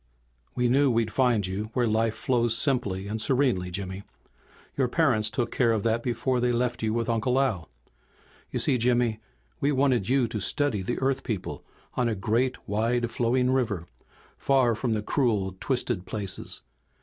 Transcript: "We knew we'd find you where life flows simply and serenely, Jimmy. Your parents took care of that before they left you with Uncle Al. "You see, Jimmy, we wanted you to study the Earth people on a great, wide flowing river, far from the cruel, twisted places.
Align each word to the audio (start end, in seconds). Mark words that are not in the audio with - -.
"We 0.55 0.67
knew 0.67 0.89
we'd 0.89 1.13
find 1.13 1.45
you 1.45 1.69
where 1.73 1.85
life 1.85 2.15
flows 2.15 2.57
simply 2.57 3.05
and 3.07 3.21
serenely, 3.21 3.69
Jimmy. 3.69 4.01
Your 4.75 4.87
parents 4.87 5.29
took 5.29 5.51
care 5.51 5.71
of 5.71 5.83
that 5.83 6.01
before 6.01 6.39
they 6.39 6.51
left 6.51 6.81
you 6.81 6.91
with 6.91 7.07
Uncle 7.07 7.39
Al. 7.39 7.69
"You 8.49 8.57
see, 8.57 8.79
Jimmy, 8.79 9.19
we 9.59 9.71
wanted 9.71 10.09
you 10.09 10.27
to 10.29 10.39
study 10.39 10.81
the 10.81 10.97
Earth 10.97 11.21
people 11.23 11.63
on 11.93 12.09
a 12.09 12.15
great, 12.15 12.67
wide 12.67 13.11
flowing 13.11 13.51
river, 13.51 13.85
far 14.39 14.73
from 14.73 14.95
the 14.95 15.03
cruel, 15.03 15.55
twisted 15.59 16.07
places. 16.07 16.63